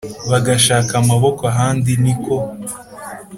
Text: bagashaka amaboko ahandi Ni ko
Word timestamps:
bagashaka 0.31 0.91
amaboko 1.01 1.41
ahandi 1.51 1.91
Ni 2.03 2.13
ko 2.23 2.35